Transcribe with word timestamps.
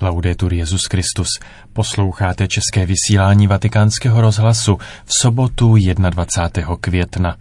Laudetur 0.00 0.52
Jezus 0.52 0.84
Christus. 0.84 1.28
Posloucháte 1.72 2.48
české 2.48 2.86
vysílání 2.86 3.46
Vatikánského 3.46 4.20
rozhlasu 4.20 4.78
v 5.04 5.12
sobotu 5.22 5.76
21. 6.10 6.76
května. 6.80 7.36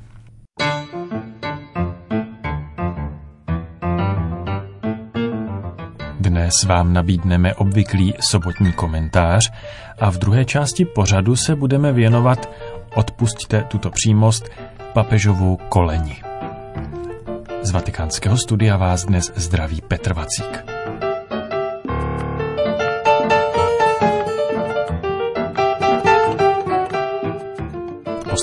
Dnes 6.19 6.53
vám 6.65 6.93
nabídneme 6.93 7.55
obvyklý 7.55 8.13
sobotní 8.19 8.73
komentář 8.73 9.51
a 9.99 10.11
v 10.11 10.17
druhé 10.17 10.45
části 10.45 10.85
pořadu 10.85 11.35
se 11.35 11.55
budeme 11.55 11.93
věnovat, 11.93 12.49
odpustte 12.95 13.63
tuto 13.63 13.89
přímost, 13.89 14.45
papežovu 14.93 15.57
koleni. 15.69 16.21
Z 17.61 17.71
vatikánského 17.71 18.37
studia 18.37 18.77
vás 18.77 19.05
dnes 19.05 19.31
zdraví 19.35 19.81
Petr 19.81 20.13
Vacík. 20.13 20.76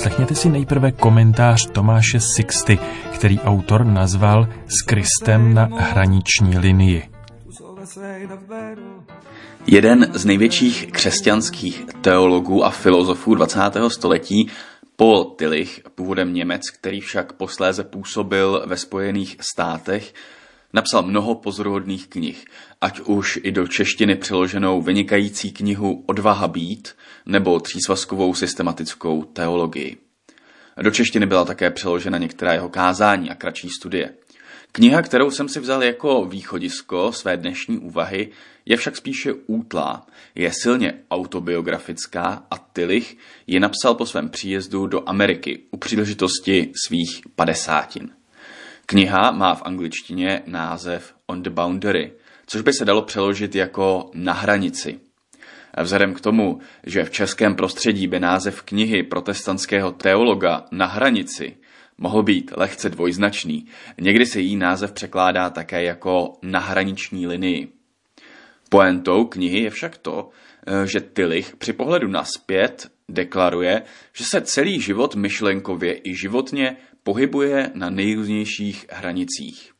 Poslechněte 0.05 0.35
si 0.35 0.49
nejprve 0.49 0.91
komentář 0.91 1.71
Tomáše 1.71 2.19
Sixty, 2.19 2.79
který 3.13 3.39
autor 3.39 3.85
nazval 3.85 4.47
S 4.67 4.81
Kristem 4.81 5.53
na 5.53 5.63
hraniční 5.65 6.57
linii. 6.57 7.09
Jeden 9.67 10.11
z 10.13 10.25
největších 10.25 10.91
křesťanských 10.91 11.85
teologů 12.01 12.65
a 12.65 12.69
filozofů 12.69 13.35
20. 13.35 13.59
století, 13.87 14.49
Paul 14.95 15.35
Tillich, 15.37 15.81
původem 15.95 16.33
Němec, 16.33 16.61
který 16.79 17.01
však 17.01 17.33
posléze 17.33 17.83
působil 17.83 18.63
ve 18.67 18.77
Spojených 18.77 19.37
státech, 19.53 20.13
napsal 20.75 21.03
mnoho 21.03 21.35
pozoruhodných 21.35 22.07
knih, 22.07 22.45
ať 22.81 22.99
už 22.99 23.39
i 23.43 23.51
do 23.51 23.67
češtiny 23.67 24.15
přeloženou 24.15 24.81
vynikající 24.81 25.51
knihu 25.51 26.03
Odvaha 26.05 26.47
být 26.47 26.95
nebo 27.25 27.59
třísvazkovou 27.59 28.33
systematickou 28.33 29.23
teologii. 29.23 29.97
Do 30.81 30.91
češtiny 30.91 31.25
byla 31.25 31.45
také 31.45 31.71
přeložena 31.71 32.17
některá 32.17 32.53
jeho 32.53 32.69
kázání 32.69 33.29
a 33.29 33.35
kratší 33.35 33.69
studie. 33.69 34.13
Kniha, 34.71 35.01
kterou 35.01 35.31
jsem 35.31 35.49
si 35.49 35.59
vzal 35.59 35.83
jako 35.83 36.25
východisko 36.25 37.11
své 37.11 37.37
dnešní 37.37 37.77
úvahy, 37.77 38.29
je 38.65 38.77
však 38.77 38.97
spíše 38.97 39.33
útlá, 39.33 40.07
je 40.35 40.51
silně 40.53 40.93
autobiografická 41.11 42.45
a 42.51 42.57
Tillich 42.57 43.17
ji 43.47 43.59
napsal 43.59 43.95
po 43.95 44.05
svém 44.05 44.29
příjezdu 44.29 44.87
do 44.87 45.09
Ameriky 45.09 45.59
u 45.71 45.77
příležitosti 45.77 46.71
svých 46.87 47.21
padesátin. 47.35 48.14
Kniha 48.85 49.31
má 49.31 49.55
v 49.55 49.61
angličtině 49.65 50.41
název 50.45 51.13
On 51.27 51.43
the 51.43 51.49
Boundary, 51.49 52.11
což 52.45 52.61
by 52.61 52.73
se 52.73 52.85
dalo 52.85 53.01
přeložit 53.01 53.55
jako 53.55 54.11
Na 54.13 54.33
hranici. 54.33 54.99
Vzhledem 55.81 56.13
k 56.13 56.21
tomu, 56.21 56.59
že 56.85 57.03
v 57.03 57.11
českém 57.11 57.55
prostředí 57.55 58.07
by 58.07 58.19
název 58.19 58.61
knihy 58.61 59.03
protestantského 59.03 59.91
teologa 59.91 60.65
Na 60.71 60.85
hranici 60.85 61.57
mohl 61.97 62.23
být 62.23 62.51
lehce 62.57 62.89
dvojznačný, 62.89 63.65
někdy 64.01 64.25
se 64.25 64.39
jí 64.39 64.55
název 64.55 64.91
překládá 64.91 65.49
také 65.49 65.83
jako 65.83 66.33
Na 66.41 66.59
hraniční 66.59 67.27
linii. 67.27 67.67
Poentou 68.69 69.25
knihy 69.25 69.59
je 69.59 69.69
však 69.69 69.97
to, 69.97 70.29
že 70.85 71.01
Tillich 71.01 71.55
při 71.55 71.73
pohledu 71.73 72.07
na 72.07 72.23
zpět 72.23 72.91
deklaruje, 73.09 73.81
že 74.13 74.23
se 74.23 74.41
celý 74.41 74.81
život 74.81 75.15
myšlenkově 75.15 75.99
i 76.03 76.15
životně 76.15 76.77
pohybuje 77.05 77.71
na 77.73 77.89
nejrůznějších 77.89 78.85
hranicích. 78.89 79.71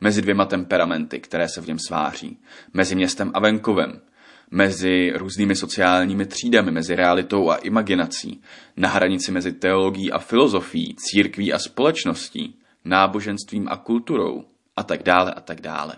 Mezi 0.00 0.22
dvěma 0.22 0.44
temperamenty, 0.44 1.20
které 1.20 1.48
se 1.48 1.60
v 1.60 1.66
něm 1.66 1.78
sváří. 1.78 2.38
Mezi 2.72 2.94
městem 2.94 3.30
a 3.34 3.40
venkovem. 3.40 4.00
Mezi 4.50 5.12
různými 5.16 5.56
sociálními 5.56 6.26
třídami, 6.26 6.70
mezi 6.70 6.94
realitou 6.94 7.50
a 7.50 7.56
imaginací. 7.56 8.42
Na 8.76 8.88
hranici 8.88 9.32
mezi 9.32 9.52
teologií 9.52 10.12
a 10.12 10.18
filozofií, 10.18 10.94
církví 10.94 11.52
a 11.52 11.58
společností. 11.58 12.58
Náboženstvím 12.84 13.68
a 13.68 13.76
kulturou. 13.76 14.44
A 14.76 14.82
tak 14.82 15.02
dále 15.02 15.32
a 15.32 15.40
tak 15.40 15.60
dále. 15.60 15.96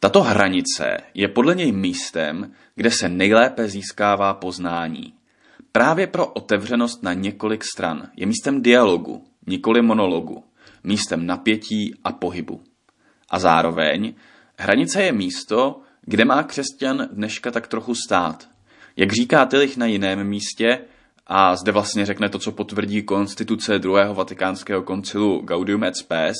Tato 0.00 0.22
hranice 0.22 0.96
je 1.14 1.28
podle 1.28 1.54
něj 1.54 1.72
místem, 1.72 2.52
kde 2.74 2.90
se 2.90 3.08
nejlépe 3.08 3.68
získává 3.68 4.34
poznání, 4.34 5.14
Právě 5.72 6.06
pro 6.06 6.26
otevřenost 6.26 7.02
na 7.02 7.12
několik 7.12 7.64
stran 7.64 8.10
je 8.16 8.26
místem 8.26 8.62
dialogu, 8.62 9.24
nikoli 9.46 9.82
monologu, 9.82 10.44
místem 10.84 11.26
napětí 11.26 11.94
a 12.04 12.12
pohybu. 12.12 12.60
A 13.30 13.38
zároveň 13.38 14.14
hranice 14.58 15.02
je 15.02 15.12
místo, 15.12 15.80
kde 16.02 16.24
má 16.24 16.42
křesťan 16.42 17.08
dneška 17.12 17.50
tak 17.50 17.66
trochu 17.66 17.94
stát. 17.94 18.48
Jak 18.96 19.12
říká 19.12 19.44
Tillich 19.46 19.76
na 19.76 19.86
jiném 19.86 20.24
místě, 20.24 20.78
a 21.26 21.56
zde 21.56 21.72
vlastně 21.72 22.06
řekne 22.06 22.28
to, 22.28 22.38
co 22.38 22.52
potvrdí 22.52 23.02
konstituce 23.02 23.78
druhého 23.78 24.14
vatikánského 24.14 24.82
koncilu 24.82 25.40
Gaudium 25.40 25.84
et 25.84 25.96
Spes, 25.96 26.36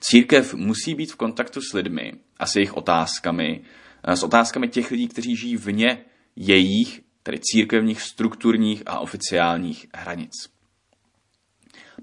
církev 0.00 0.54
musí 0.54 0.94
být 0.94 1.12
v 1.12 1.16
kontaktu 1.16 1.60
s 1.60 1.72
lidmi 1.72 2.12
a 2.38 2.46
s 2.46 2.56
jejich 2.56 2.76
otázkami, 2.76 3.60
s 4.04 4.22
otázkami 4.22 4.68
těch 4.68 4.90
lidí, 4.90 5.08
kteří 5.08 5.36
žijí 5.36 5.56
vně 5.56 6.04
jejich 6.36 7.02
tedy 7.22 7.38
církevních, 7.42 8.02
strukturních 8.02 8.82
a 8.86 8.98
oficiálních 8.98 9.86
hranic. 9.94 10.32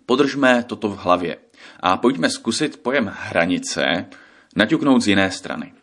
Podržme 0.06 0.64
toto 0.64 0.90
v 0.90 0.98
hlavě 0.98 1.38
a 1.80 1.98
pojďme 1.98 2.30
zkusit 2.30 2.78
pojem 2.78 3.12
hranice 3.16 4.06
naťuknout 4.56 5.02
z 5.02 5.08
jiné 5.08 5.32
strany. 5.32 5.74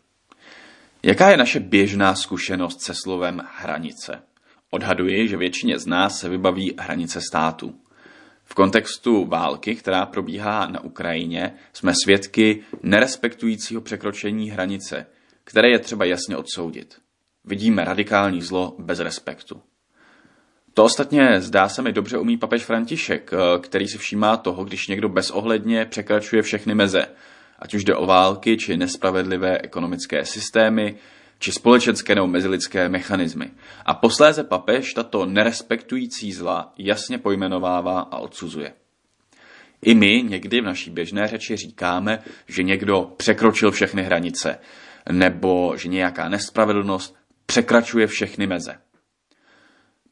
Jaká 1.03 1.31
je 1.31 1.37
naše 1.37 1.61
běžná 1.61 2.15
zkušenost 2.15 2.81
se 2.83 2.95
slovem 2.95 3.43
hranice? 3.57 4.23
Odhaduji, 4.71 5.29
že 5.29 5.37
většině 5.37 5.79
z 5.79 5.87
nás 5.87 6.19
se 6.19 6.29
vybaví 6.29 6.75
hranice 6.79 7.21
státu. 7.21 7.75
V 8.45 8.55
kontextu 8.55 9.25
války, 9.25 9.75
která 9.75 10.07
probíhá 10.07 10.67
na 10.67 10.85
Ukrajině, 10.85 11.55
jsme 11.73 11.93
svědky 12.05 12.63
nerespektujícího 12.83 13.81
překročení 13.81 14.51
hranice, 14.51 15.07
které 15.45 15.69
je 15.69 15.79
třeba 15.79 16.05
jasně 16.05 16.37
odsoudit. 16.37 17.01
Vidíme 17.45 17.85
radikální 17.85 18.43
zlo 18.43 18.77
bez 18.79 18.99
respektu. 19.01 19.63
To 20.75 20.85
ostatně 20.85 21.41
zdá 21.41 21.69
se 21.69 21.83
mi 21.83 21.93
dobře 21.93 22.19
umí 22.19 22.37
papež 22.37 22.65
František, 22.65 23.31
eh, 23.33 23.59
který 23.59 23.89
si 23.89 23.99
všímá 23.99 24.37
toho, 24.37 24.65
když 24.65 24.89
někdo 24.89 25.09
bezohledně 25.09 25.85
překračuje 25.85 26.43
všechny 26.43 26.75
meze, 26.75 27.07
ať 27.59 27.75
už 27.75 27.85
jde 27.85 27.95
o 27.95 28.07
války, 28.07 28.57
či 28.57 28.77
nespravedlivé 28.77 29.59
ekonomické 29.59 30.25
systémy, 30.25 30.97
či 31.39 31.53
společenské 31.53 32.15
nebo 32.15 32.27
mezilidské 32.27 32.89
mechanismy. 32.89 33.51
A 33.87 33.95
posléze 33.95 34.45
papež 34.45 34.93
tato 34.95 35.27
nerespektující 35.27 36.33
zla 36.33 36.73
jasně 36.79 37.19
pojmenovává 37.19 38.01
a 38.01 38.19
odsuzuje. 38.19 38.73
I 39.83 39.95
my 39.95 40.23
někdy 40.23 40.61
v 40.61 40.65
naší 40.65 40.91
běžné 40.91 41.29
řeči 41.29 41.57
říkáme, 41.57 42.19
že 42.47 42.63
někdo 42.63 43.13
překročil 43.17 43.71
všechny 43.71 44.03
hranice, 44.03 44.59
nebo 45.11 45.75
že 45.77 45.89
nějaká 45.89 46.29
nespravedlnost 46.29 47.17
překračuje 47.47 48.07
všechny 48.07 48.47
meze. 48.47 48.75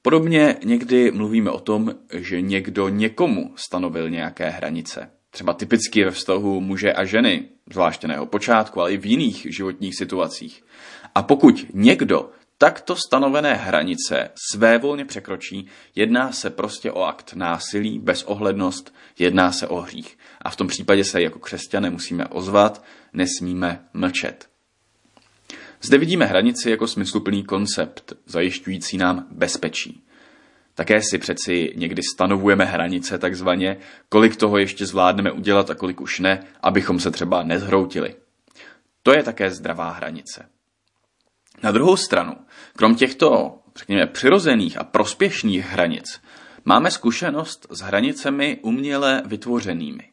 Podobně 0.03 0.57
někdy 0.65 1.11
mluvíme 1.11 1.51
o 1.51 1.61
tom, 1.61 1.95
že 2.13 2.41
někdo 2.41 2.89
někomu 2.89 3.53
stanovil 3.57 4.11
nějaké 4.11 4.51
hranice. 4.51 5.11
Třeba 5.31 5.53
typicky 5.53 6.05
ve 6.05 6.11
vztahu 6.11 6.61
muže 6.61 6.93
a 6.93 7.05
ženy, 7.05 7.49
zvláště 7.73 8.09
na 8.09 8.15
jeho 8.15 8.27
počátku, 8.27 8.81
ale 8.81 8.93
i 8.93 8.97
v 8.97 9.07
jiných 9.07 9.47
životních 9.51 9.97
situacích. 9.97 10.65
A 11.15 11.23
pokud 11.23 11.67
někdo 11.75 12.31
takto 12.59 12.97
stanovené 12.97 13.55
hranice 13.55 14.31
svévolně 14.53 15.05
překročí, 15.05 15.67
jedná 15.95 16.33
se 16.33 16.51
prostě 16.51 16.93
o 16.93 17.03
akt 17.03 17.35
násilí, 17.35 17.99
bezohlednost, 17.99 18.95
jedná 19.19 19.53
se 19.53 19.69
o 19.69 19.81
hřích. 19.81 20.19
A 20.43 20.51
v 20.51 20.57
tom 20.57 20.67
případě 20.67 21.05
se 21.05 21.23
jako 21.23 21.39
křesťané 21.39 21.91
musíme 21.91 22.27
ozvat, 22.27 22.85
nesmíme 23.13 23.89
mlčet. 23.95 24.50
Zde 25.83 25.99
vidíme 25.99 26.27
hranici 26.27 26.71
jako 26.71 26.87
smysluplný 26.87 27.45
koncept, 27.45 28.13
zajišťující 28.27 28.97
nám 28.97 29.27
bezpečí. 29.31 30.05
Také 30.75 31.03
si 31.03 31.19
přeci 31.19 31.73
někdy 31.77 32.03
stanovujeme 32.15 32.65
hranice 32.65 33.19
takzvaně, 33.19 33.77
kolik 34.09 34.37
toho 34.37 34.59
ještě 34.59 34.87
zvládneme 34.87 35.33
udělat 35.33 35.71
a 35.71 35.75
kolik 35.75 36.01
už 36.01 36.21
ne, 36.21 36.45
abychom 36.63 37.01
se 37.01 37.11
třeba 37.11 37.43
nezhroutili. 37.43 38.15
To 39.03 39.13
je 39.13 39.23
také 39.23 39.51
zdravá 39.51 39.91
hranice. 39.91 40.49
Na 41.63 41.73
druhou 41.73 41.97
stranu, 41.97 42.33
krom 42.77 42.95
těchto, 42.95 43.59
řekněme, 43.77 44.07
přirozených 44.07 44.79
a 44.79 44.85
prospěšných 44.85 45.67
hranic, 45.67 46.21
máme 46.65 46.91
zkušenost 46.91 47.67
s 47.71 47.81
hranicemi 47.81 48.59
uměle 48.63 49.23
vytvořenými. 49.27 50.10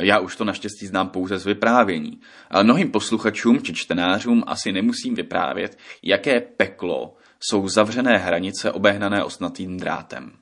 Já 0.00 0.18
už 0.18 0.36
to 0.36 0.44
naštěstí 0.44 0.86
znám 0.86 1.08
pouze 1.08 1.38
z 1.38 1.46
vyprávění. 1.46 2.20
Ale 2.50 2.64
mnohým 2.64 2.90
posluchačům 2.90 3.62
či 3.62 3.74
čtenářům 3.74 4.44
asi 4.46 4.72
nemusím 4.72 5.14
vyprávět, 5.14 5.78
jaké 6.02 6.40
peklo 6.40 7.16
jsou 7.40 7.68
zavřené 7.68 8.18
hranice 8.18 8.72
obehnané 8.72 9.24
osnatým 9.24 9.76
drátem. 9.76 10.32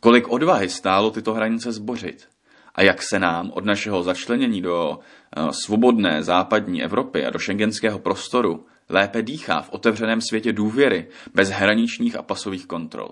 Kolik 0.00 0.28
odvahy 0.28 0.68
stálo 0.68 1.10
tyto 1.10 1.34
hranice 1.34 1.72
zbořit? 1.72 2.28
A 2.74 2.82
jak 2.82 3.02
se 3.02 3.18
nám 3.18 3.50
od 3.50 3.64
našeho 3.64 4.02
začlenění 4.02 4.62
do 4.62 4.98
eh, 4.98 5.52
svobodné 5.64 6.22
západní 6.22 6.82
Evropy 6.82 7.26
a 7.26 7.30
do 7.30 7.38
šengenského 7.38 7.98
prostoru 7.98 8.66
lépe 8.88 9.22
dýchá 9.22 9.62
v 9.62 9.70
otevřeném 9.72 10.20
světě 10.20 10.52
důvěry, 10.52 11.08
bez 11.34 11.48
hraničních 11.50 12.16
a 12.16 12.22
pasových 12.22 12.66
kontrol. 12.66 13.08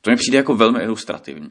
To 0.00 0.10
mi 0.10 0.16
přijde 0.16 0.36
jako 0.36 0.54
velmi 0.54 0.82
ilustrativní. 0.82 1.50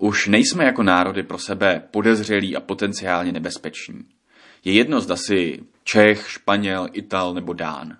Už 0.00 0.26
nejsme 0.26 0.64
jako 0.64 0.82
národy 0.82 1.22
pro 1.22 1.38
sebe 1.38 1.82
podezřelí 1.90 2.56
a 2.56 2.60
potenciálně 2.60 3.32
nebezpeční. 3.32 4.04
Je 4.64 4.72
jedno, 4.72 5.00
zda 5.00 5.16
si 5.16 5.60
Čech, 5.84 6.30
Španěl, 6.30 6.88
Ital 6.92 7.34
nebo 7.34 7.52
Dán. 7.52 7.96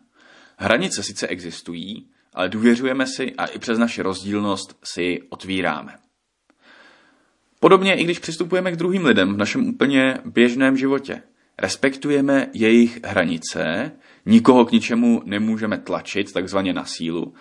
Hranice 0.56 1.02
sice 1.02 1.26
existují, 1.26 2.06
ale 2.34 2.48
důvěřujeme 2.48 3.06
si 3.06 3.34
a 3.34 3.46
i 3.46 3.58
přes 3.58 3.78
naši 3.78 4.02
rozdílnost 4.02 4.78
si 4.84 5.02
ji 5.02 5.22
otvíráme. 5.28 5.94
Podobně 7.60 7.94
i 7.94 8.04
když 8.04 8.18
přistupujeme 8.18 8.72
k 8.72 8.76
druhým 8.76 9.04
lidem 9.04 9.34
v 9.34 9.36
našem 9.36 9.68
úplně 9.68 10.18
běžném 10.24 10.76
životě. 10.76 11.22
Respektujeme 11.58 12.46
jejich 12.54 13.00
hranice, 13.04 13.92
nikoho 14.26 14.64
k 14.64 14.72
ničemu 14.72 15.22
nemůžeme 15.24 15.78
tlačit, 15.78 16.32
takzvaně 16.32 16.72
na 16.72 16.84
sílu, 16.84 17.34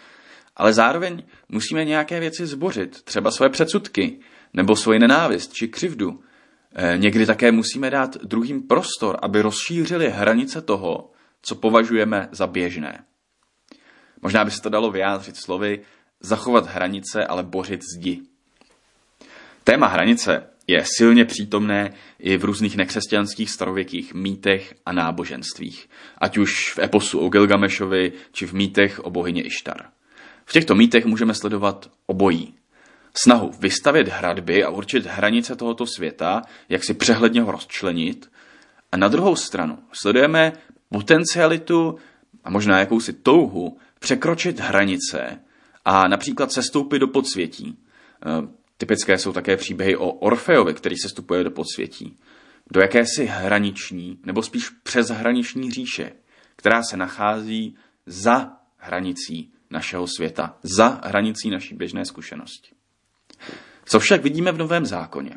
ale 0.56 0.74
zároveň 0.74 1.24
musíme 1.50 1.86
nějaké 1.86 2.20
věci 2.20 2.46
zbořit, 2.46 3.04
třeba 3.04 3.32
své 3.32 3.50
předsudky, 3.50 4.20
nebo 4.54 4.76
svoji 4.76 5.00
nenávist 5.00 5.54
či 5.54 5.68
křivdu. 5.68 6.20
E, 6.76 6.98
někdy 6.98 7.26
také 7.26 7.52
musíme 7.52 7.90
dát 7.90 8.18
druhým 8.24 8.62
prostor, 8.64 9.18
aby 9.22 9.42
rozšířili 9.42 10.10
hranice 10.10 10.62
toho, 10.62 11.12
co 11.42 11.56
považujeme 11.56 12.30
za 12.32 12.48
běžné. 12.48 13.04
Možná 14.22 14.46
by 14.46 14.52
se 14.52 14.62
to 14.62 14.70
dalo 14.70 14.92
vyjádřit 14.92 15.38
slovy 15.38 15.82
zachovat 16.20 16.68
hranice, 16.68 17.26
ale 17.26 17.44
bořit 17.44 17.82
zdi. 17.96 18.22
Téma 19.64 19.88
hranice 19.88 20.44
je 20.68 20.84
silně 20.86 21.26
přítomné 21.26 21.94
i 22.20 22.38
v 22.38 22.46
různých 22.46 22.78
nekřesťanských 22.78 23.50
starověkých 23.50 24.14
mýtech 24.14 24.76
a 24.86 24.92
náboženstvích, 24.92 25.90
ať 26.18 26.38
už 26.38 26.74
v 26.74 26.80
eposu 26.80 27.20
o 27.20 27.30
Gilgamešovi, 27.30 28.14
či 28.32 28.46
v 28.46 28.54
mýtech 28.54 29.00
o 29.00 29.10
bohyně 29.10 29.42
Ištar. 29.42 29.90
V 30.46 30.54
těchto 30.54 30.76
mýtech 30.76 31.06
můžeme 31.06 31.34
sledovat 31.34 31.92
obojí. 32.06 32.57
Snahu 33.24 33.52
vystavět 33.60 34.08
hradby 34.08 34.64
a 34.64 34.70
určit 34.70 35.06
hranice 35.06 35.56
tohoto 35.56 35.86
světa, 35.86 36.42
jak 36.70 36.84
si 36.84 36.94
přehledně 36.94 37.42
ho 37.42 37.52
rozčlenit, 37.52 38.32
a 38.92 38.98
na 38.98 39.08
druhou 39.08 39.36
stranu 39.36 39.80
sledujeme 39.92 40.54
potencialitu 40.90 41.98
a 42.44 42.50
možná 42.50 42.80
jakousi 42.80 43.14
touhu 43.14 43.78
překročit 44.00 44.60
hranice 44.60 45.40
a 45.86 46.08
například 46.08 46.52
sestoupit 46.52 47.00
do 47.00 47.08
podsvětí. 47.08 47.68
E, 47.68 48.48
typické 48.78 49.18
jsou 49.18 49.34
také 49.34 49.58
příběhy 49.58 49.96
o 49.96 50.12
Orfeovi, 50.12 50.74
který 50.74 50.98
se 50.98 51.10
stupuje 51.10 51.44
do 51.44 51.52
podsvětí. 51.52 52.18
Do 52.72 52.82
jakési 52.82 53.26
hraniční, 53.26 54.20
nebo 54.26 54.44
spíš 54.44 54.70
přeshraniční 54.70 55.72
říše, 55.72 56.12
která 56.56 56.84
se 56.84 56.98
nachází 56.98 57.76
za 58.06 58.58
hranicí 58.78 59.52
našeho 59.72 60.08
světa, 60.08 60.58
za 60.64 61.02
hranicí 61.04 61.50
naší 61.50 61.76
běžné 61.76 62.06
zkušenosti. 62.06 62.77
Co 63.88 64.00
však 64.00 64.24
vidíme 64.24 64.52
v 64.52 64.58
Novém 64.58 64.86
zákoně? 64.86 65.32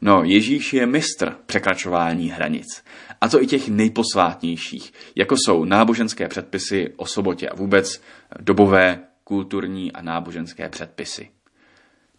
No, 0.00 0.22
Ježíš 0.24 0.72
je 0.72 0.86
mistr 0.86 1.36
překračování 1.46 2.30
hranic. 2.30 2.84
A 3.20 3.28
to 3.28 3.42
i 3.42 3.46
těch 3.46 3.68
nejposvátnějších, 3.68 4.92
jako 5.16 5.36
jsou 5.36 5.64
náboženské 5.64 6.28
předpisy 6.28 6.92
o 6.96 7.06
sobotě 7.06 7.48
a 7.48 7.56
vůbec 7.56 8.02
dobové, 8.40 9.00
kulturní 9.24 9.92
a 9.92 10.02
náboženské 10.02 10.68
předpisy. 10.68 11.30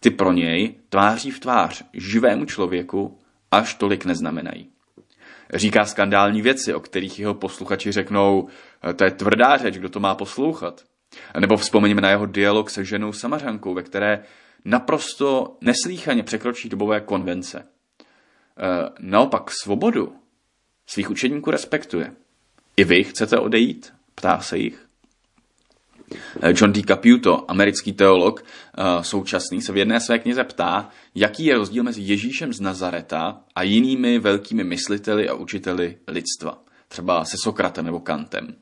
Ty 0.00 0.10
pro 0.10 0.32
něj 0.32 0.74
tváří 0.88 1.30
v 1.30 1.40
tvář 1.40 1.84
živému 1.92 2.44
člověku 2.44 3.18
až 3.50 3.74
tolik 3.74 4.04
neznamenají. 4.04 4.68
Říká 5.54 5.84
skandální 5.84 6.42
věci, 6.42 6.74
o 6.74 6.80
kterých 6.80 7.18
jeho 7.18 7.34
posluchači 7.34 7.92
řeknou, 7.92 8.48
to 8.96 9.04
je 9.04 9.10
tvrdá 9.10 9.56
řeč, 9.56 9.78
kdo 9.78 9.88
to 9.88 10.00
má 10.00 10.14
poslouchat. 10.14 10.84
Nebo 11.40 11.56
vzpomeňme 11.56 12.00
na 12.00 12.10
jeho 12.10 12.26
dialog 12.26 12.70
se 12.70 12.84
ženou 12.84 13.12
Samařankou, 13.12 13.74
ve 13.74 13.82
které 13.82 14.24
naprosto 14.64 15.56
neslíchaně 15.60 16.22
překročí 16.22 16.68
dobové 16.68 17.00
konvence. 17.00 17.58
E, 17.58 17.64
naopak 19.00 19.50
svobodu 19.62 20.16
svých 20.86 21.10
učeníků 21.10 21.50
respektuje. 21.50 22.12
I 22.76 22.84
vy 22.84 23.04
chcete 23.04 23.38
odejít? 23.38 23.92
Ptá 24.14 24.40
se 24.40 24.58
jich. 24.58 24.86
E, 26.42 26.54
John 26.56 26.72
D. 26.72 26.82
Caputo, 26.82 27.50
americký 27.50 27.92
teolog 27.92 28.44
e, 28.44 29.04
současný, 29.04 29.62
se 29.62 29.72
v 29.72 29.76
jedné 29.76 30.00
své 30.00 30.18
knize 30.18 30.44
ptá, 30.44 30.88
jaký 31.14 31.44
je 31.44 31.54
rozdíl 31.54 31.82
mezi 31.82 32.02
Ježíšem 32.02 32.52
z 32.52 32.60
Nazareta 32.60 33.40
a 33.54 33.62
jinými 33.62 34.18
velkými 34.18 34.64
mysliteli 34.64 35.28
a 35.28 35.34
učiteli 35.34 35.98
lidstva, 36.08 36.62
třeba 36.88 37.24
se 37.24 37.36
Sokratem 37.42 37.84
nebo 37.84 38.00
Kantem. 38.00 38.54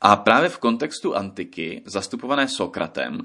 A 0.00 0.16
právě 0.16 0.48
v 0.48 0.58
kontextu 0.58 1.16
antiky, 1.16 1.82
zastupované 1.86 2.48
Sokratem, 2.48 3.20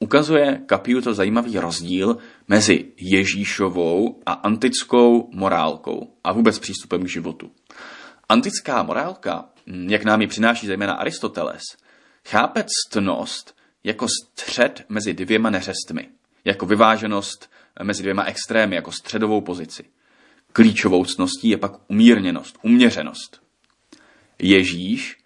ukazuje 0.00 0.62
Capiuto 0.68 1.14
zajímavý 1.14 1.58
rozdíl 1.58 2.18
mezi 2.48 2.92
Ježíšovou 2.96 4.20
a 4.26 4.32
antickou 4.32 5.30
morálkou 5.32 6.16
a 6.24 6.32
vůbec 6.32 6.58
přístupem 6.58 7.02
k 7.04 7.08
životu. 7.08 7.50
Antická 8.28 8.82
morálka, 8.82 9.48
jak 9.66 10.04
nám 10.04 10.20
ji 10.20 10.26
přináší 10.26 10.66
zejména 10.66 10.94
Aristoteles, 10.94 11.62
chápe 12.28 12.64
ctnost 12.64 13.56
jako 13.84 14.06
střed 14.08 14.84
mezi 14.88 15.14
dvěma 15.14 15.50
neřestmi, 15.50 16.08
jako 16.44 16.66
vyváženost 16.66 17.50
mezi 17.82 18.02
dvěma 18.02 18.24
extrémy, 18.24 18.76
jako 18.76 18.92
středovou 18.92 19.40
pozici. 19.40 19.84
Klíčovou 20.52 21.04
ctností 21.04 21.48
je 21.48 21.56
pak 21.56 21.72
umírněnost, 21.88 22.58
uměřenost. 22.62 23.42
Ježíš 24.38 25.19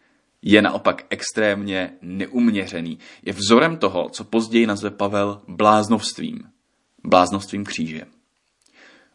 je 0.45 0.63
naopak 0.63 1.05
extrémně 1.11 1.93
neuměřený. 2.03 2.99
Je 3.23 3.33
vzorem 3.33 3.77
toho, 3.77 4.09
co 4.11 4.25
později 4.25 4.67
nazve 4.67 4.91
Pavel 4.91 5.43
bláznovstvím. 5.49 6.43
Bláznovstvím 7.05 7.65
kříže. 7.65 8.03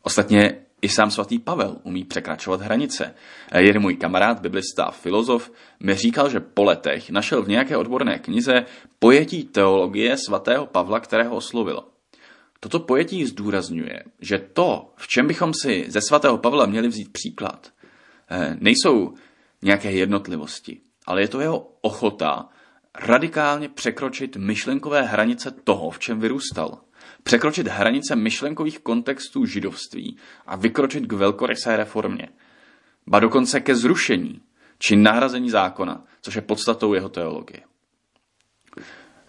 Ostatně 0.02 0.56
i 0.82 0.90
sám 0.90 1.12
svatý 1.12 1.40
Pavel 1.40 1.78
umí 1.84 2.04
překračovat 2.04 2.62
hranice. 2.62 3.16
Jeden 3.58 3.82
můj 3.82 3.96
kamarád, 3.96 4.42
biblista 4.42 4.84
a 4.84 4.92
filozof, 4.92 5.52
mi 5.80 5.96
říkal, 5.96 6.30
že 6.30 6.40
po 6.40 6.64
letech 6.64 7.10
našel 7.10 7.44
v 7.44 7.50
nějaké 7.50 7.78
odborné 7.78 8.20
knize 8.20 8.66
pojetí 9.00 9.44
teologie 9.44 10.18
svatého 10.18 10.66
Pavla, 10.66 11.00
kterého 11.00 11.36
oslovilo. 11.36 11.88
Toto 12.60 12.80
pojetí 12.80 13.26
zdůrazňuje, 13.26 14.04
že 14.22 14.38
to, 14.54 14.94
v 14.96 15.08
čem 15.08 15.28
bychom 15.28 15.54
si 15.62 15.86
ze 15.88 16.02
svatého 16.02 16.38
Pavla 16.38 16.66
měli 16.66 16.88
vzít 16.88 17.12
příklad, 17.12 17.72
eh, 18.30 18.58
nejsou 18.60 19.14
nějaké 19.62 19.92
jednotlivosti, 19.92 20.82
ale 21.10 21.22
je 21.22 21.28
to 21.28 21.42
jeho 21.42 21.72
ochota 21.82 22.50
radikálně 22.96 23.70
překročit 23.70 24.36
myšlenkové 24.36 25.02
hranice 25.02 25.52
toho, 25.52 25.90
v 25.90 26.00
čem 26.00 26.20
vyrůstal. 26.20 26.82
Překročit 27.24 27.68
hranice 27.68 28.16
myšlenkových 28.16 28.80
kontextů 28.80 29.46
židovství 29.46 30.18
a 30.46 30.56
vykročit 30.56 31.08
k 31.08 31.14
velkorysé 31.14 31.78
reformě. 31.78 32.30
Ba 33.08 33.20
dokonce 33.20 33.60
ke 33.60 33.76
zrušení 33.76 34.42
či 34.80 34.96
nahrazení 34.96 35.50
zákona, 35.50 36.04
což 36.22 36.36
je 36.36 36.42
podstatou 36.42 36.94
jeho 36.94 37.10
teologie. 37.10 37.60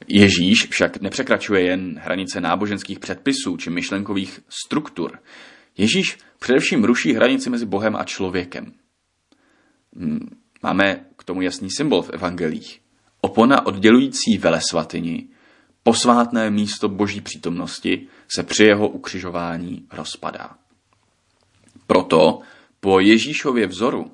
Ježíš 0.08 0.66
však 0.70 1.00
nepřekračuje 1.00 1.62
jen 1.62 1.98
hranice 1.98 2.40
náboženských 2.40 2.98
předpisů 2.98 3.56
či 3.56 3.70
myšlenkových 3.70 4.40
struktur. 4.48 5.18
Ježíš 5.78 6.18
především 6.38 6.84
ruší 6.84 7.12
hranici 7.12 7.50
mezi 7.50 7.66
Bohem 7.66 7.96
a 7.96 8.04
člověkem. 8.04 8.72
Hmm, 9.96 10.28
máme 10.62 11.09
k 11.20 11.24
tomu 11.24 11.42
jasný 11.42 11.70
symbol 11.70 12.02
v 12.02 12.10
evangelích. 12.10 12.80
Opona 13.20 13.66
oddělující 13.66 14.38
vele 14.38 14.60
svatyni, 14.70 15.28
posvátné 15.82 16.50
místo 16.50 16.88
boží 16.88 17.20
přítomnosti, 17.20 18.08
se 18.34 18.42
při 18.42 18.64
jeho 18.64 18.88
ukřižování 18.88 19.86
rozpadá. 19.92 20.56
Proto 21.86 22.40
po 22.80 23.00
Ježíšově 23.00 23.66
vzoru 23.66 24.10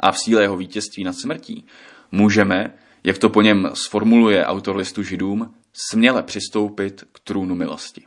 a 0.00 0.12
v 0.12 0.18
síle 0.18 0.42
jeho 0.42 0.56
vítězství 0.56 1.04
nad 1.04 1.12
smrtí 1.12 1.66
můžeme, 2.12 2.74
jak 3.04 3.18
to 3.18 3.28
po 3.28 3.42
něm 3.42 3.70
sformuluje 3.74 4.44
autor 4.44 4.76
listu 4.76 5.02
židům, 5.02 5.54
směle 5.72 6.22
přistoupit 6.22 7.04
k 7.12 7.20
trůnu 7.20 7.54
milosti. 7.54 8.06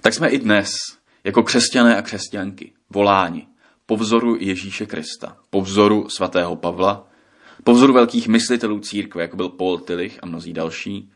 Tak 0.00 0.14
jsme 0.14 0.28
i 0.28 0.38
dnes, 0.38 0.70
jako 1.24 1.42
křesťané 1.42 1.96
a 1.96 2.02
křesťanky, 2.02 2.72
voláni 2.90 3.51
po 3.86 3.96
vzoru 3.96 4.36
Ježíše 4.40 4.86
Krista, 4.86 5.36
po 5.50 5.60
vzoru 5.60 6.08
svatého 6.08 6.56
Pavla, 6.56 7.08
po 7.64 7.74
vzoru 7.74 7.92
velkých 7.92 8.28
myslitelů 8.28 8.80
církve, 8.80 9.22
jako 9.22 9.36
byl 9.36 9.48
Paul 9.48 9.78
Tillich 9.78 10.18
a 10.22 10.26
mnozí 10.26 10.52
další, 10.52 11.10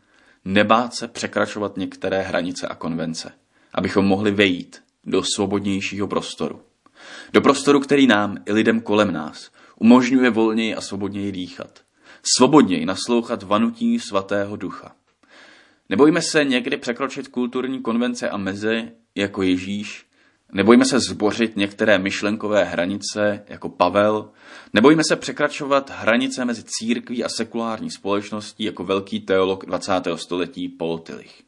nebát 0.44 0.94
se 0.94 1.08
překračovat 1.08 1.76
některé 1.76 2.22
hranice 2.22 2.68
a 2.68 2.74
konvence, 2.74 3.32
abychom 3.74 4.04
mohli 4.04 4.30
vejít 4.30 4.82
do 5.04 5.22
svobodnějšího 5.22 6.08
prostoru. 6.08 6.60
Do 7.32 7.40
prostoru, 7.40 7.80
který 7.80 8.06
nám 8.06 8.36
i 8.46 8.52
lidem 8.52 8.80
kolem 8.80 9.12
nás 9.12 9.50
umožňuje 9.76 10.30
volněji 10.30 10.74
a 10.74 10.80
svobodněji 10.80 11.32
dýchat. 11.32 11.80
Svobodněji 12.36 12.86
naslouchat 12.86 13.42
vanutí 13.42 14.00
svatého 14.00 14.56
ducha. 14.56 14.94
Nebojíme 15.88 16.22
se 16.22 16.44
někdy 16.44 16.76
překročit 16.76 17.28
kulturní 17.28 17.82
konvence 17.82 18.30
a 18.30 18.36
meze 18.36 18.92
jako 19.14 19.42
Ježíš, 19.42 20.06
Nebojíme 20.52 20.84
se 20.84 21.00
zbořit 21.00 21.56
některé 21.56 21.98
myšlenkové 21.98 22.64
hranice 22.64 23.44
jako 23.48 23.68
Pavel. 23.68 24.30
Nebojíme 24.72 25.02
se 25.08 25.16
překračovat 25.16 25.90
hranice 25.90 26.44
mezi 26.44 26.62
církví 26.66 27.24
a 27.24 27.28
sekulární 27.28 27.90
společností 27.90 28.64
jako 28.64 28.84
velký 28.84 29.20
teolog 29.20 29.66
20. 29.66 29.92
století 30.14 30.68
Paul 30.68 30.98
Tillich. 30.98 31.42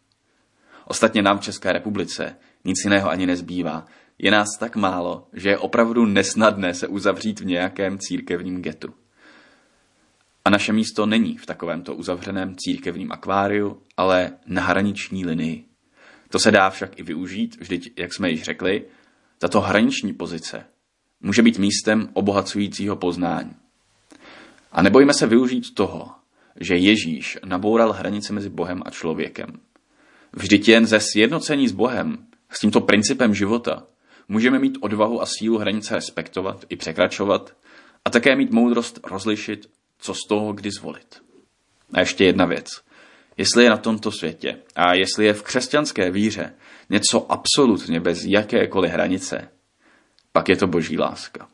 Ostatně 0.85 1.23
nám 1.23 1.39
v 1.39 1.43
České 1.43 1.73
republice 1.73 2.37
nic 2.65 2.79
jiného 2.85 3.11
ani 3.11 3.27
nezbývá. 3.27 3.87
Je 4.19 4.31
nás 4.31 4.49
tak 4.61 4.77
málo, 4.77 5.27
že 5.33 5.49
je 5.49 5.59
opravdu 5.59 6.07
nesnadné 6.07 6.75
se 6.75 6.87
uzavřít 6.87 7.41
v 7.41 7.47
nějakém 7.47 7.99
církevním 7.99 8.63
getu. 8.63 8.95
A 10.45 10.51
naše 10.51 10.73
místo 10.73 11.07
není 11.07 11.37
v 11.37 11.47
takovémto 11.47 11.95
uzavřeném 11.95 12.57
církevním 12.57 13.13
akváriu, 13.13 13.83
ale 13.97 14.33
na 14.47 14.63
hraniční 14.63 15.27
linii. 15.27 15.68
To 16.29 16.39
se 16.39 16.51
dá 16.51 16.71
však 16.71 16.99
i 16.99 17.03
využít, 17.03 17.57
vždyť, 17.61 17.93
jak 17.97 18.15
jsme 18.15 18.31
již 18.31 18.43
řekli, 18.43 18.85
tato 19.39 19.61
hraniční 19.61 20.13
pozice 20.13 20.65
může 21.21 21.43
být 21.43 21.59
místem 21.59 22.09
obohacujícího 22.13 22.97
poznání. 22.97 23.57
A 24.73 24.83
nebojíme 24.83 25.15
se 25.15 25.27
využít 25.27 25.75
toho, 25.75 26.11
že 26.61 26.77
Ježíš 26.77 27.39
naboural 27.45 27.93
hranice 27.93 28.33
mezi 28.33 28.51
Bohem 28.51 28.83
a 28.87 28.91
člověkem. 28.91 29.61
Vždyť 30.33 30.69
jen 30.69 30.87
ze 30.87 31.01
sjednocení 31.01 31.69
s 31.69 31.73
Bohem, 31.73 32.27
s 32.51 32.61
tímto 32.61 32.81
principem 32.81 33.35
života, 33.35 33.87
můžeme 34.29 34.59
mít 34.59 34.79
odvahu 34.81 35.23
a 35.23 35.27
sílu 35.27 35.59
hranice 35.59 35.95
respektovat 35.95 36.65
i 36.69 36.77
překračovat 36.77 37.57
a 38.05 38.11
také 38.11 38.37
mít 38.37 38.53
moudrost 38.53 39.01
rozlišit, 39.05 39.71
co 39.99 40.15
z 40.15 40.27
toho 40.29 40.53
kdy 40.53 40.71
zvolit. 40.71 41.23
A 41.93 42.01
ještě 42.01 42.25
jedna 42.25 42.45
věc. 42.45 42.88
Jestli 43.39 43.65
je 43.65 43.71
na 43.71 43.77
tomto 43.77 44.13
světě 44.13 44.59
a 44.77 44.95
jestli 44.95 45.25
je 45.25 45.33
v 45.35 45.43
křesťanské 45.43 46.11
víře 46.11 46.55
něco 46.91 47.33
absolutně 47.33 48.01
bez 48.01 48.25
jakékoliv 48.25 48.93
hranice, 48.93 49.49
pak 50.33 50.49
je 50.49 50.57
to 50.57 50.67
boží 50.67 50.99
láska. 50.99 51.49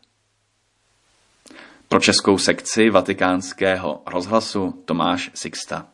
Pro 1.88 2.00
českou 2.00 2.38
sekci 2.38 2.90
vatikánského 2.90 4.02
rozhlasu 4.06 4.82
Tomáš 4.84 5.30
Sixta. 5.34 5.93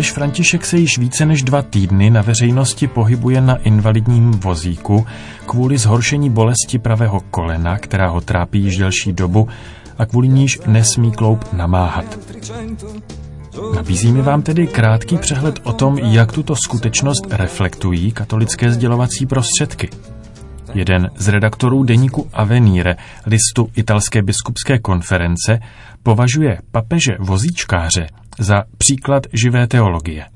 Papež 0.00 0.12
František 0.12 0.66
se 0.66 0.78
již 0.78 0.98
více 0.98 1.26
než 1.26 1.42
dva 1.42 1.62
týdny 1.62 2.10
na 2.10 2.22
veřejnosti 2.22 2.86
pohybuje 2.86 3.40
na 3.40 3.56
invalidním 3.56 4.30
vozíku 4.30 5.06
kvůli 5.46 5.78
zhoršení 5.78 6.30
bolesti 6.30 6.78
pravého 6.78 7.20
kolena, 7.20 7.78
která 7.78 8.08
ho 8.08 8.20
trápí 8.20 8.62
již 8.62 8.76
delší 8.76 9.12
dobu 9.12 9.48
a 9.98 10.06
kvůli 10.06 10.28
níž 10.28 10.60
nesmí 10.66 11.12
kloup 11.12 11.52
namáhat. 11.52 12.18
Nabízíme 13.74 14.22
vám 14.22 14.42
tedy 14.42 14.66
krátký 14.66 15.16
přehled 15.16 15.60
o 15.62 15.72
tom, 15.72 15.98
jak 15.98 16.32
tuto 16.32 16.56
skutečnost 16.56 17.26
reflektují 17.30 18.12
katolické 18.12 18.72
sdělovací 18.72 19.26
prostředky. 19.26 19.88
Jeden 20.74 21.10
z 21.16 21.28
redaktorů 21.28 21.82
deníku 21.82 22.28
Avenire, 22.32 22.96
listu 23.26 23.70
italské 23.76 24.22
biskupské 24.22 24.78
konference, 24.78 25.58
považuje 26.02 26.58
papeže 26.70 27.16
vozíčkáře 27.18 28.06
za 28.38 28.64
příklad 28.78 29.26
živé 29.32 29.66
teologie. 29.66 30.26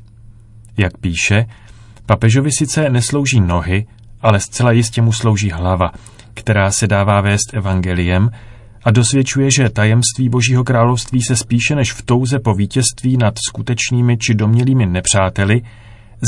Jak 0.77 0.99
píše, 0.99 1.47
papežovi 2.07 2.53
sice 2.53 2.91
neslouží 2.91 3.41
nohy, 3.41 3.87
ale 4.21 4.41
zcela 4.41 4.73
jistě 4.73 5.03
mu 5.03 5.13
slouží 5.13 5.51
hlava, 5.51 5.91
která 6.35 6.71
se 6.71 6.87
dává 6.87 7.21
vést 7.21 7.55
evangeliem 7.55 8.31
a 8.85 8.91
dosvědčuje, 8.91 9.51
že 9.51 9.71
tajemství 9.71 10.29
Božího 10.29 10.65
království 10.65 11.23
se 11.23 11.37
spíše 11.37 11.75
než 11.75 11.93
v 11.93 12.03
touze 12.03 12.39
po 12.39 12.55
vítězství 12.55 13.17
nad 13.17 13.35
skutečnými 13.49 14.19
či 14.19 14.35
domělými 14.35 14.87
nepřáteli 14.87 15.63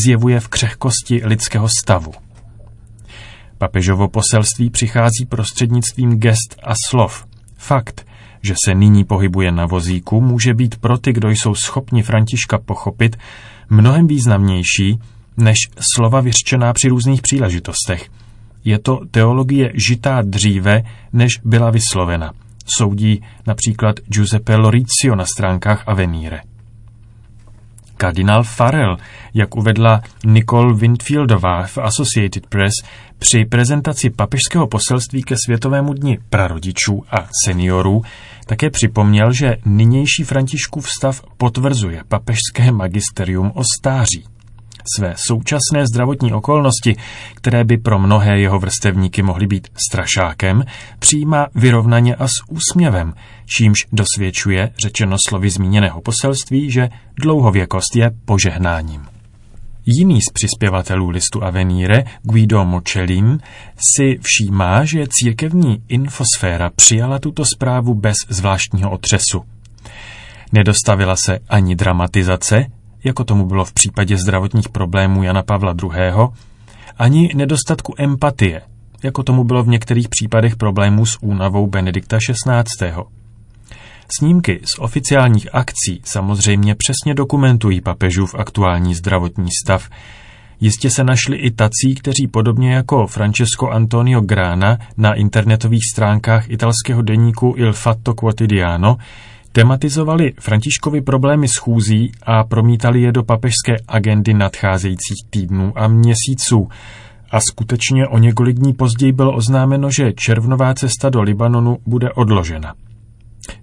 zjevuje 0.05 0.41
v 0.41 0.49
křehkosti 0.49 1.21
lidského 1.25 1.69
stavu. 1.81 2.13
Papežovo 3.59 4.09
poselství 4.09 4.71
přichází 4.71 5.27
prostřednictvím 5.29 6.11
gest 6.19 6.57
a 6.63 6.75
slov. 6.89 7.27
Fakt, 7.57 8.06
že 8.47 8.55
se 8.65 8.75
nyní 8.75 9.05
pohybuje 9.05 9.53
na 9.53 9.67
vozíku, 9.67 10.21
může 10.21 10.55
být 10.55 10.77
pro 10.77 10.99
ty, 10.99 11.13
kdo 11.13 11.29
jsou 11.29 11.55
schopni 11.55 12.03
Františka 12.03 12.59
pochopit, 12.59 13.17
mnohem 13.71 14.07
významnější 14.07 14.99
než 15.37 15.57
slova 15.95 16.21
vyřčená 16.21 16.73
při 16.73 16.89
různých 16.89 17.23
příležitostech. 17.23 18.09
Je 18.65 18.79
to 18.79 19.01
teologie 19.11 19.73
žitá 19.89 20.23
dříve, 20.23 20.83
než 21.13 21.33
byla 21.45 21.71
vyslovena. 21.71 22.33
Soudí 22.79 23.23
například 23.47 23.97
Giuseppe 24.09 24.57
Lorizio 24.57 25.15
na 25.17 25.25
stránkách 25.25 25.89
Avenire. 25.89 26.41
Kardinál 27.97 28.43
Farrell, 28.43 28.97
jak 29.35 29.57
uvedla 29.57 30.01
Nicole 30.25 30.75
Winfieldová 30.75 31.63
v 31.63 31.79
Associated 31.79 32.47
Press 32.47 32.73
při 33.19 33.45
prezentaci 33.45 34.11
papežského 34.11 34.67
poselství 34.67 35.23
ke 35.23 35.35
Světovému 35.45 35.93
dni 35.93 36.19
prarodičů 36.31 37.05
a 37.11 37.29
seniorů, 37.45 38.03
také 38.47 38.71
připomněl, 38.71 39.33
že 39.33 39.57
nynější 39.65 40.25
Františkův 40.25 40.89
stav 40.91 41.23
potvrzuje 41.37 42.03
papežské 42.09 42.73
magisterium 42.73 43.53
o 43.55 43.63
stáří. 43.79 44.25
Své 44.97 45.15
současné 45.17 45.87
zdravotní 45.93 46.33
okolnosti, 46.33 46.97
které 47.35 47.65
by 47.65 47.79
pro 47.79 47.99
mnohé 47.99 48.41
jeho 48.41 48.59
vrstevníky 48.59 49.23
mohly 49.23 49.47
být 49.47 49.69
strašákem, 49.89 50.65
přijímá 50.99 51.47
vyrovnaně 51.55 52.15
a 52.15 52.29
s 52.29 52.33
úsměvem, 52.49 53.15
čímž 53.47 53.79
dosvědčuje, 53.93 54.71
řečeno 54.79 55.17
slovy 55.29 55.51
zmíněného 55.51 56.01
poselství, 56.01 56.71
že 56.71 56.89
dlouhověkost 57.23 57.97
je 57.97 58.11
požehnáním. 58.25 59.16
Jiný 59.89 60.21
z 60.21 60.33
přispěvatelů 60.33 61.09
listu 61.09 61.45
Avenire, 61.45 62.05
Guido 62.23 62.65
Mocellin, 62.65 63.39
si 63.79 64.19
všímá, 64.23 64.85
že 64.85 65.07
církevní 65.11 65.83
infosféra 65.89 66.71
přijala 66.77 67.19
tuto 67.19 67.45
zprávu 67.55 67.95
bez 67.95 68.17
zvláštního 68.29 68.91
otřesu. 68.91 69.45
Nedostavila 70.53 71.17
se 71.27 71.39
ani 71.49 71.77
dramatizace, 71.77 72.67
jako 73.05 73.25
tomu 73.25 73.47
bylo 73.47 73.65
v 73.65 73.73
případě 73.73 74.17
zdravotních 74.17 74.69
problémů 74.69 75.23
Jana 75.23 75.43
Pavla 75.43 75.75
II., 75.83 76.13
ani 76.99 77.31
nedostatku 77.35 77.95
empatie, 77.99 78.63
jako 79.03 79.23
tomu 79.23 79.45
bylo 79.45 79.63
v 79.63 79.69
některých 79.69 80.09
případech 80.09 80.57
problémů 80.57 81.07
s 81.07 81.19
únavou 81.23 81.67
Benedikta 81.67 82.19
XVI. 82.19 82.93
Snímky 84.19 84.61
z 84.65 84.79
oficiálních 84.79 85.55
akcí 85.55 86.01
samozřejmě 86.05 86.75
přesně 86.75 87.15
dokumentují 87.15 87.81
papežův 87.81 88.35
aktuální 88.35 88.95
zdravotní 88.95 89.49
stav. 89.65 89.89
Jistě 90.61 90.91
se 90.91 91.05
našli 91.05 91.37
i 91.37 91.51
tací, 91.51 91.95
kteří 91.95 92.27
podobně 92.31 92.75
jako 92.75 93.07
Francesco 93.07 93.69
Antonio 93.69 94.21
Grana 94.21 94.79
na 94.97 95.15
internetových 95.15 95.83
stránkách 95.93 96.51
italského 96.51 97.03
deníku 97.03 97.55
Il 97.57 97.73
Fatto 97.73 98.15
Quotidiano 98.15 98.97
tematizovali 99.53 100.33
Františkovi 100.41 101.01
problémy 101.01 101.49
schůzí 101.49 102.13
a 102.23 102.45
promítali 102.45 103.03
je 103.03 103.13
do 103.13 103.23
papežské 103.23 103.77
agendy 103.89 104.35
nadcházejících 104.35 105.27
týdnů 105.31 105.73
a 105.77 105.89
měsíců. 105.89 106.69
A 107.31 107.41
skutečně 107.41 108.07
o 108.07 108.19
několik 108.19 108.57
dní 108.57 108.73
později 108.73 109.13
bylo 109.13 109.33
oznámeno, 109.33 109.91
že 109.91 110.13
červnová 110.13 110.75
cesta 110.75 111.11
do 111.11 111.23
Libanonu 111.23 111.79
bude 111.87 112.11
odložena. 112.13 112.75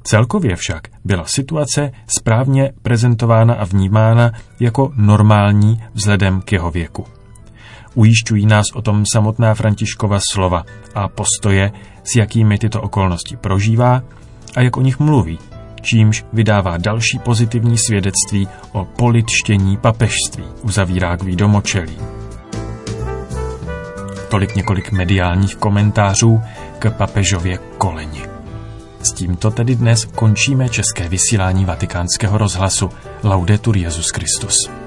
Celkově 0.03 0.55
však 0.55 0.87
byla 1.05 1.23
situace 1.25 1.91
správně 2.19 2.71
prezentována 2.81 3.53
a 3.53 3.65
vnímána 3.65 4.31
jako 4.59 4.91
normální 4.95 5.83
vzhledem 5.93 6.41
k 6.41 6.51
jeho 6.51 6.71
věku. 6.71 7.05
Ujišťují 7.95 8.45
nás 8.45 8.65
o 8.73 8.81
tom 8.81 9.03
samotná 9.13 9.53
Františkova 9.53 10.19
slova 10.31 10.63
a 10.95 11.07
postoje, 11.07 11.71
s 12.03 12.15
jakými 12.15 12.57
tyto 12.57 12.81
okolnosti 12.81 13.37
prožívá 13.37 14.01
a 14.55 14.61
jak 14.61 14.77
o 14.77 14.81
nich 14.81 14.99
mluví, 14.99 15.39
čímž 15.81 16.25
vydává 16.33 16.77
další 16.77 17.19
pozitivní 17.19 17.77
svědectví 17.77 18.47
o 18.71 18.85
politštění 18.85 19.77
papežství, 19.77 20.43
uzavírá 20.61 21.15
Guido 21.15 21.47
Močelí. 21.47 21.97
Tolik 24.29 24.55
několik 24.55 24.91
mediálních 24.91 25.55
komentářů 25.55 26.41
k 26.79 26.91
papežově 26.91 27.57
koleni. 27.77 28.32
Tímto 29.13 29.51
tedy 29.51 29.75
dnes 29.75 30.05
končíme 30.05 30.69
české 30.69 31.09
vysílání 31.09 31.65
vatikánského 31.65 32.37
rozhlasu. 32.37 32.89
Laudetur 33.23 33.77
Jezus 33.77 34.09
Christus. 34.09 34.82